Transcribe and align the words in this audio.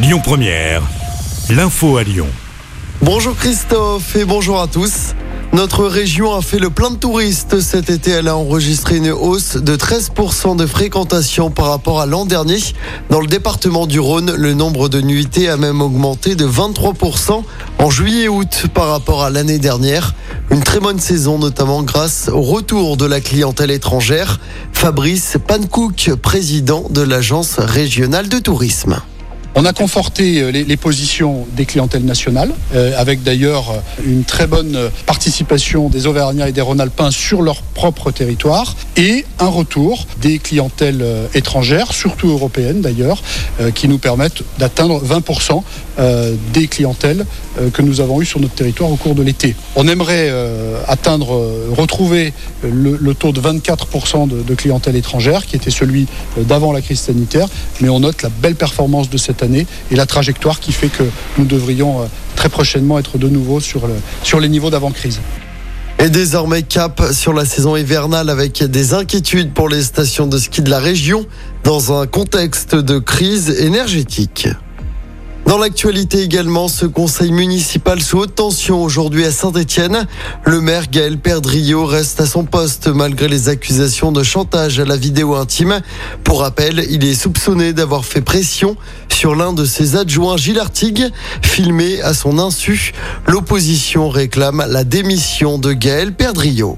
Lyon 0.00 0.20
Première, 0.22 0.82
l'info 1.50 1.96
à 1.96 2.04
Lyon. 2.04 2.28
Bonjour 3.02 3.34
Christophe 3.34 4.14
et 4.14 4.24
bonjour 4.24 4.60
à 4.60 4.68
tous. 4.68 5.16
Notre 5.52 5.86
région 5.86 6.32
a 6.36 6.40
fait 6.40 6.60
le 6.60 6.70
plein 6.70 6.92
de 6.92 6.96
touristes 6.96 7.58
cet 7.58 7.90
été. 7.90 8.12
Elle 8.12 8.28
a 8.28 8.36
enregistré 8.36 8.98
une 8.98 9.10
hausse 9.10 9.56
de 9.56 9.74
13% 9.74 10.54
de 10.54 10.66
fréquentation 10.66 11.50
par 11.50 11.66
rapport 11.66 12.00
à 12.00 12.06
l'an 12.06 12.26
dernier. 12.26 12.58
Dans 13.10 13.20
le 13.20 13.26
département 13.26 13.88
du 13.88 13.98
Rhône, 13.98 14.32
le 14.36 14.54
nombre 14.54 14.88
de 14.88 15.00
nuitées 15.00 15.48
a 15.48 15.56
même 15.56 15.80
augmenté 15.80 16.36
de 16.36 16.46
23% 16.46 17.42
en 17.78 17.90
juillet 17.90 18.24
et 18.24 18.28
août 18.28 18.66
par 18.72 18.90
rapport 18.90 19.24
à 19.24 19.30
l'année 19.30 19.58
dernière. 19.58 20.14
Une 20.52 20.62
très 20.62 20.78
bonne 20.78 21.00
saison, 21.00 21.40
notamment 21.40 21.82
grâce 21.82 22.28
au 22.28 22.42
retour 22.42 22.96
de 22.96 23.04
la 23.04 23.20
clientèle 23.20 23.72
étrangère. 23.72 24.38
Fabrice 24.72 25.38
Pankouk, 25.44 26.12
président 26.22 26.86
de 26.88 27.02
l'agence 27.02 27.56
régionale 27.58 28.28
de 28.28 28.38
tourisme. 28.38 29.00
On 29.60 29.64
a 29.64 29.72
conforté 29.72 30.40
euh, 30.40 30.52
les, 30.52 30.76
positions 30.76 31.44
des 31.56 31.66
clientèles 31.66 32.04
nationales, 32.04 32.52
euh, 32.76 32.92
avec 32.96 33.24
d'ailleurs 33.24 33.72
euh, 33.72 34.04
une 34.06 34.22
très 34.22 34.46
bonne 34.46 34.78
participation 35.04 35.88
des 35.88 36.06
Auvergnats 36.06 36.48
et 36.48 36.52
des 36.52 36.60
Rhône-Alpins 36.60 37.10
sur 37.10 37.42
leur 37.42 37.62
propre 37.62 38.12
territoire, 38.12 38.76
et 38.96 39.24
un 39.40 39.48
retour 39.48 40.06
des 40.20 40.38
clientèles 40.38 41.04
étrangères, 41.34 41.92
surtout 41.92 42.28
européennes 42.28 42.80
d'ailleurs, 42.80 43.22
qui 43.74 43.86
nous 43.86 43.98
permettent 43.98 44.42
d'atteindre 44.58 45.00
20% 45.04 45.62
euh, 46.00 46.34
des 46.52 46.66
clientèles 46.66 47.24
que 47.72 47.82
nous 47.82 48.00
avons 48.00 48.20
eues 48.20 48.26
sur 48.26 48.40
notre 48.40 48.54
territoire 48.54 48.90
au 48.90 48.96
cours 48.96 49.14
de 49.14 49.22
l'été. 49.22 49.54
On 49.76 49.86
aimerait 49.88 50.32
atteindre, 50.86 51.40
retrouver 51.76 52.32
le, 52.62 53.14
taux 53.14 53.32
de 53.32 53.40
24% 53.40 54.28
de, 54.28 54.42
de 54.42 54.54
clientèle 54.54 54.96
étrangère, 54.96 55.46
qui 55.46 55.56
était 55.56 55.70
celui 55.70 56.06
d'avant 56.36 56.72
la 56.72 56.80
crise 56.80 57.00
sanitaire, 57.00 57.48
mais 57.80 57.88
on 57.88 58.00
note 58.00 58.22
la 58.22 58.28
belle 58.28 58.54
performance 58.54 59.10
de 59.10 59.16
cette 59.18 59.42
année 59.42 59.47
et 59.90 59.96
la 59.96 60.06
trajectoire 60.06 60.60
qui 60.60 60.72
fait 60.72 60.88
que 60.88 61.04
nous 61.38 61.44
devrions 61.44 62.02
euh, 62.02 62.06
très 62.36 62.48
prochainement 62.48 62.98
être 62.98 63.18
de 63.18 63.28
nouveau 63.28 63.60
sur, 63.60 63.82
sur 64.22 64.40
les 64.40 64.48
niveaux 64.48 64.70
d'avant-crise. 64.70 65.20
Et 66.00 66.10
désormais 66.10 66.62
cap 66.62 67.02
sur 67.12 67.32
la 67.32 67.44
saison 67.44 67.74
hivernale 67.74 68.30
avec 68.30 68.62
des 68.62 68.94
inquiétudes 68.94 69.52
pour 69.52 69.68
les 69.68 69.82
stations 69.82 70.28
de 70.28 70.38
ski 70.38 70.62
de 70.62 70.70
la 70.70 70.78
région 70.78 71.26
dans 71.64 72.00
un 72.00 72.06
contexte 72.06 72.76
de 72.76 73.00
crise 73.00 73.50
énergétique. 73.60 74.46
Dans 75.48 75.56
l'actualité 75.56 76.20
également, 76.20 76.68
ce 76.68 76.84
conseil 76.84 77.32
municipal 77.32 78.02
sous 78.02 78.18
haute 78.18 78.34
tension 78.34 78.82
aujourd'hui 78.82 79.24
à 79.24 79.30
Saint-Etienne. 79.30 80.06
Le 80.44 80.60
maire 80.60 80.90
Gaël 80.90 81.16
Perdriau 81.16 81.86
reste 81.86 82.20
à 82.20 82.26
son 82.26 82.44
poste 82.44 82.88
malgré 82.88 83.28
les 83.28 83.48
accusations 83.48 84.12
de 84.12 84.22
chantage 84.22 84.78
à 84.78 84.84
la 84.84 84.98
vidéo 84.98 85.36
intime. 85.36 85.80
Pour 86.22 86.40
rappel, 86.42 86.84
il 86.90 87.02
est 87.02 87.14
soupçonné 87.14 87.72
d'avoir 87.72 88.04
fait 88.04 88.20
pression 88.20 88.76
sur 89.08 89.34
l'un 89.34 89.54
de 89.54 89.64
ses 89.64 89.96
adjoints 89.96 90.36
Gilles 90.36 90.60
Artigue, 90.60 91.08
filmé 91.40 92.02
à 92.02 92.12
son 92.12 92.38
insu. 92.38 92.92
L'opposition 93.26 94.10
réclame 94.10 94.62
la 94.68 94.84
démission 94.84 95.56
de 95.56 95.72
Gaël 95.72 96.12
Perdriau. 96.12 96.76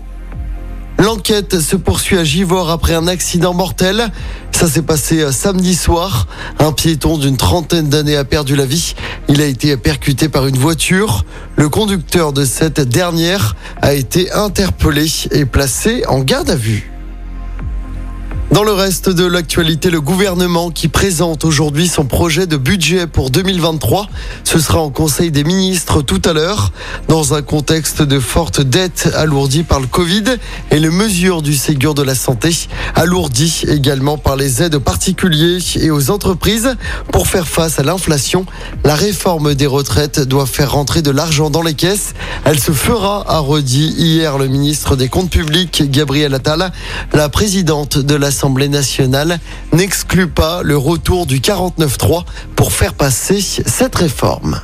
L'enquête 1.01 1.61
se 1.61 1.77
poursuit 1.77 2.19
à 2.19 2.25
Givors 2.25 2.69
après 2.69 2.95
un 2.95 3.07
accident 3.07 3.55
mortel. 3.55 4.11
Ça 4.53 4.67
s'est 4.67 4.83
passé 4.83 5.23
euh, 5.23 5.33
samedi 5.33 5.75
soir. 5.75 6.27
Un 6.59 6.73
piéton 6.73 7.17
d'une 7.17 7.39
trentaine 7.39 7.89
d'années 7.89 8.19
a 8.19 8.25
perdu 8.25 8.55
la 8.55 8.67
vie. 8.67 8.95
Il 9.27 9.41
a 9.41 9.47
été 9.47 9.75
percuté 9.79 10.29
par 10.29 10.47
une 10.47 10.59
voiture. 10.59 11.25
Le 11.57 11.71
conducteur 11.71 12.35
de 12.35 12.45
cette 12.45 12.83
dernière 12.83 13.57
a 13.81 13.95
été 13.95 14.31
interpellé 14.31 15.07
et 15.31 15.47
placé 15.47 16.05
en 16.07 16.21
garde 16.21 16.51
à 16.51 16.57
vue. 16.57 16.91
Dans 18.53 18.65
le 18.65 18.73
reste 18.73 19.09
de 19.09 19.25
l'actualité, 19.25 19.91
le 19.91 20.01
gouvernement 20.01 20.71
qui 20.71 20.89
présente 20.89 21.45
aujourd'hui 21.45 21.87
son 21.87 22.05
projet 22.05 22.49
de 22.49 22.57
budget 22.57 23.07
pour 23.07 23.31
2023, 23.31 24.09
ce 24.43 24.59
sera 24.59 24.81
en 24.81 24.91
Conseil 24.91 25.31
des 25.31 25.45
ministres 25.45 26.03
tout 26.03 26.21
à 26.25 26.33
l'heure, 26.33 26.73
dans 27.07 27.33
un 27.35 27.43
contexte 27.43 28.03
de 28.03 28.19
forte 28.19 28.61
dette 28.61 29.09
alourdie 29.15 29.63
par 29.63 29.79
le 29.79 29.87
Covid 29.87 30.25
et 30.73 30.81
les 30.81 30.91
mesures 30.91 31.43
du 31.43 31.55
Ségur 31.55 31.95
de 31.95 32.03
la 32.03 32.17
santé, 32.17 32.51
alourdies 32.97 33.63
également 33.69 34.19
par 34.19 34.35
les 34.35 34.65
aides 34.65 34.75
aux 34.75 34.81
particuliers 34.81 35.59
et 35.77 35.93
aux 35.93 36.11
entreprises 36.11 36.75
pour 37.13 37.29
faire 37.29 37.47
face 37.47 37.79
à 37.79 37.85
l'inflation. 37.85 38.47
La 38.85 38.97
réforme 38.97 39.55
des 39.55 39.69
retraites 39.69 40.19
doit 40.19 40.47
faire 40.47 40.73
rentrer 40.73 41.03
de 41.03 41.13
l'argent 41.13 41.51
dans 41.51 41.63
les 41.63 41.75
caisses. 41.75 42.15
Elle 42.45 42.59
se 42.59 42.73
fera, 42.73 43.25
a 43.29 43.39
redit 43.39 43.95
hier 43.97 44.39
le 44.39 44.49
ministre 44.49 44.97
des 44.97 45.09
Comptes 45.09 45.31
publics, 45.31 45.89
Gabriel 45.89 46.35
Attal. 46.35 46.73
La 47.13 47.29
présidente 47.29 47.97
de 47.97 48.17
l'Assemblée 48.41 48.69
nationale 48.69 49.39
n'exclut 49.75 50.27
pas 50.27 50.63
le 50.63 50.75
retour 50.75 51.27
du 51.27 51.41
49-3 51.41 52.25
pour 52.57 52.73
faire 52.73 52.95
passer 52.95 53.39
cette 53.43 53.97
réforme. 53.97 54.63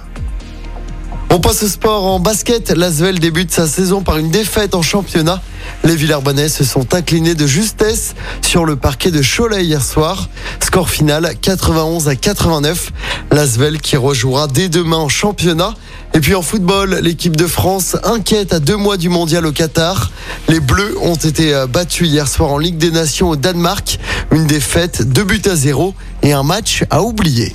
On 1.36 1.38
passe 1.38 1.64
au 1.64 1.68
sport 1.68 2.06
en 2.06 2.18
basket. 2.18 2.70
L'Asvel 2.70 3.18
débute 3.18 3.52
sa 3.52 3.66
saison 3.66 4.00
par 4.00 4.16
une 4.16 4.30
défaite 4.30 4.74
en 4.74 4.80
championnat. 4.80 5.42
Les 5.84 5.94
Villarbonnais 5.94 6.48
se 6.48 6.64
sont 6.64 6.94
inclinés 6.94 7.34
de 7.34 7.46
justesse 7.46 8.14
sur 8.40 8.64
le 8.64 8.76
parquet 8.76 9.10
de 9.10 9.20
Cholet 9.20 9.62
hier 9.62 9.84
soir. 9.84 10.30
Score 10.64 10.88
final 10.88 11.30
91 11.38 12.08
à 12.08 12.16
89. 12.16 12.90
L'Asvel 13.32 13.82
qui 13.82 13.98
rejouera 13.98 14.46
dès 14.46 14.70
demain 14.70 14.96
en 14.96 15.10
championnat. 15.10 15.74
Et 16.14 16.20
puis 16.20 16.34
en 16.34 16.40
football, 16.40 17.00
l'équipe 17.02 17.36
de 17.36 17.46
France 17.46 17.98
inquiète 18.02 18.54
à 18.54 18.58
deux 18.58 18.78
mois 18.78 18.96
du 18.96 19.10
mondial 19.10 19.44
au 19.44 19.52
Qatar. 19.52 20.10
Les 20.48 20.60
Bleus 20.60 20.96
ont 21.02 21.16
été 21.16 21.52
euh, 21.52 21.66
battus 21.66 22.08
hier 22.08 22.28
soir 22.28 22.50
en 22.50 22.56
Ligue 22.56 22.78
des 22.78 22.90
Nations 22.90 23.28
au 23.28 23.36
Danemark. 23.36 23.98
Une 24.30 24.46
défaite, 24.46 25.02
deux 25.06 25.24
buts 25.24 25.42
à 25.44 25.54
zéro 25.54 25.92
et 26.22 26.32
un 26.32 26.44
match 26.44 26.84
à 26.88 27.02
oublier. 27.02 27.54